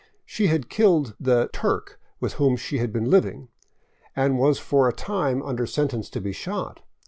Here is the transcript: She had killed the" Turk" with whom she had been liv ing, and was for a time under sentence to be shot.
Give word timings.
She 0.25 0.47
had 0.47 0.67
killed 0.67 1.13
the" 1.19 1.51
Turk" 1.53 1.99
with 2.19 2.33
whom 2.41 2.57
she 2.57 2.79
had 2.79 2.91
been 2.91 3.11
liv 3.11 3.23
ing, 3.27 3.49
and 4.15 4.39
was 4.39 4.57
for 4.57 4.89
a 4.89 4.93
time 4.93 5.43
under 5.43 5.67
sentence 5.67 6.09
to 6.09 6.19
be 6.19 6.31
shot. 6.31 6.79